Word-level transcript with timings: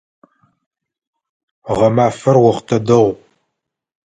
Гъэмафэр 1.75 2.35
охътэ 2.47 2.77
дэгъу. 2.85 3.09